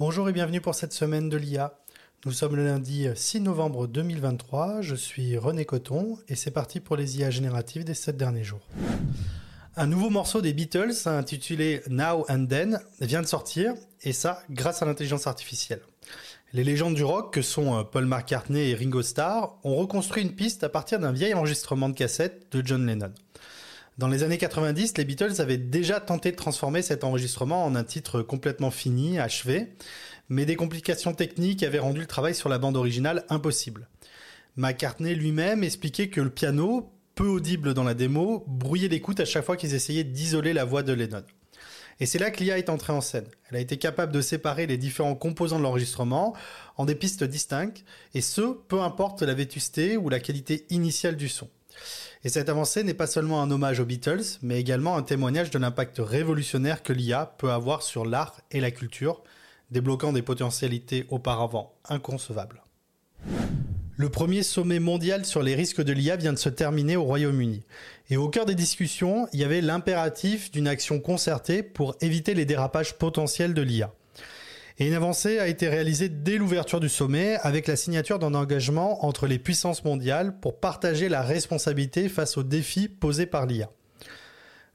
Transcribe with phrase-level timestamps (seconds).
[0.00, 1.78] Bonjour et bienvenue pour cette semaine de l'IA.
[2.26, 6.96] Nous sommes le lundi 6 novembre 2023, je suis René Coton et c'est parti pour
[6.96, 8.66] les IA génératives des 7 derniers jours.
[9.76, 14.82] Un nouveau morceau des Beatles intitulé Now and Then vient de sortir et ça grâce
[14.82, 15.82] à l'intelligence artificielle.
[16.52, 20.34] Les légendes du rock que sont euh, Paul McCartney et Ringo Starr ont reconstruit une
[20.34, 23.12] piste à partir d'un vieil enregistrement de cassette de John Lennon.
[23.96, 27.84] Dans les années 90, les Beatles avaient déjà tenté de transformer cet enregistrement en un
[27.84, 29.68] titre complètement fini, achevé,
[30.28, 33.88] mais des complications techniques avaient rendu le travail sur la bande originale impossible.
[34.56, 39.44] McCartney lui-même expliquait que le piano, peu audible dans la démo, brouillait l'écoute à chaque
[39.44, 41.22] fois qu'ils essayaient d'isoler la voix de Lennon.
[42.00, 43.26] Et c'est là que l'IA est entrée en scène.
[43.48, 46.34] Elle a été capable de séparer les différents composants de l'enregistrement
[46.76, 51.28] en des pistes distinctes, et ce, peu importe la vétusté ou la qualité initiale du
[51.28, 51.48] son.
[52.24, 55.58] Et cette avancée n'est pas seulement un hommage aux Beatles, mais également un témoignage de
[55.58, 59.22] l'impact révolutionnaire que l'IA peut avoir sur l'art et la culture,
[59.70, 62.62] débloquant des potentialités auparavant inconcevables.
[63.96, 67.62] Le premier sommet mondial sur les risques de l'IA vient de se terminer au Royaume-Uni.
[68.10, 72.44] Et au cœur des discussions, il y avait l'impératif d'une action concertée pour éviter les
[72.44, 73.92] dérapages potentiels de l'IA.
[74.78, 79.04] Et une avancée a été réalisée dès l'ouverture du sommet avec la signature d'un engagement
[79.06, 83.70] entre les puissances mondiales pour partager la responsabilité face aux défis posés par l'IA.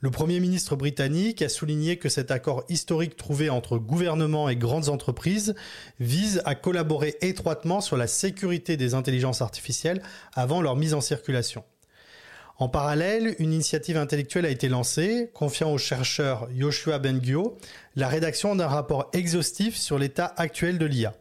[0.00, 4.88] Le Premier ministre britannique a souligné que cet accord historique trouvé entre gouvernements et grandes
[4.88, 5.56] entreprises
[5.98, 10.00] vise à collaborer étroitement sur la sécurité des intelligences artificielles
[10.34, 11.64] avant leur mise en circulation.
[12.60, 17.56] En parallèle, une initiative intellectuelle a été lancée, confiant au chercheur Yoshua Bengio
[17.94, 21.14] la rédaction d'un rapport exhaustif sur l'état actuel de l'IA.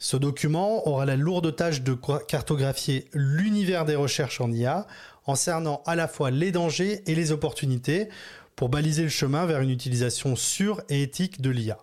[0.00, 4.88] Ce document aura la lourde tâche de cartographier l'univers des recherches en IA,
[5.24, 8.08] en cernant à la fois les dangers et les opportunités
[8.56, 11.78] pour baliser le chemin vers une utilisation sûre et éthique de l'IA.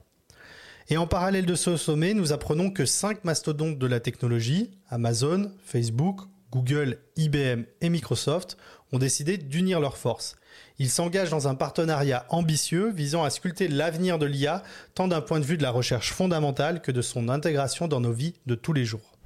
[0.89, 5.53] Et en parallèle de ce sommet, nous apprenons que cinq mastodontes de la technologie, Amazon,
[5.63, 6.19] Facebook,
[6.53, 8.57] Google, IBM et Microsoft
[8.91, 10.35] ont décidé d'unir leurs forces.
[10.78, 14.61] Ils s'engagent dans un partenariat ambitieux visant à sculpter l'avenir de l'IA,
[14.94, 18.11] tant d'un point de vue de la recherche fondamentale que de son intégration dans nos
[18.11, 19.17] vies de tous les jours.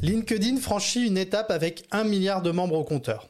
[0.00, 3.28] LinkedIn franchit une étape avec un milliard de membres au compteur.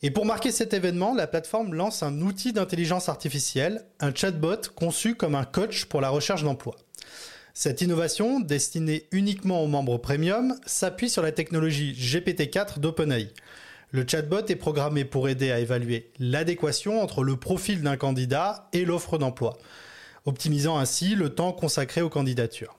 [0.00, 5.14] Et pour marquer cet événement, la plateforme lance un outil d'intelligence artificielle, un chatbot conçu
[5.14, 6.76] comme un coach pour la recherche d'emploi.
[7.60, 13.30] Cette innovation, destinée uniquement aux membres premium, s'appuie sur la technologie GPT-4 d'OpenAI.
[13.90, 18.84] Le chatbot est programmé pour aider à évaluer l'adéquation entre le profil d'un candidat et
[18.84, 19.58] l'offre d'emploi,
[20.24, 22.78] optimisant ainsi le temps consacré aux candidatures.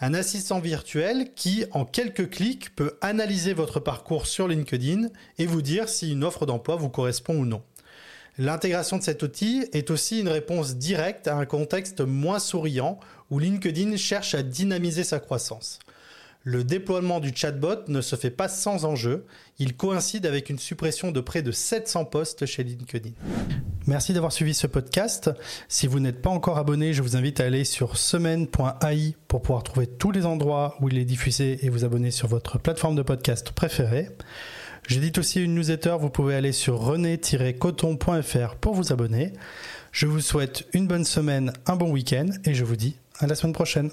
[0.00, 5.60] Un assistant virtuel qui, en quelques clics, peut analyser votre parcours sur LinkedIn et vous
[5.60, 7.62] dire si une offre d'emploi vous correspond ou non.
[8.40, 13.00] L'intégration de cet outil est aussi une réponse directe à un contexte moins souriant
[13.30, 15.80] où LinkedIn cherche à dynamiser sa croissance.
[16.44, 19.26] Le déploiement du chatbot ne se fait pas sans enjeu,
[19.58, 23.10] il coïncide avec une suppression de près de 700 postes chez LinkedIn.
[23.88, 25.30] Merci d'avoir suivi ce podcast.
[25.66, 29.64] Si vous n'êtes pas encore abonné, je vous invite à aller sur semaine.ai pour pouvoir
[29.64, 33.02] trouver tous les endroits où il est diffusé et vous abonner sur votre plateforme de
[33.02, 34.08] podcast préférée.
[34.88, 39.34] J'édite aussi une newsletter, vous pouvez aller sur rené-coton.fr pour vous abonner.
[39.92, 43.34] Je vous souhaite une bonne semaine, un bon week-end et je vous dis à la
[43.34, 43.90] semaine prochaine.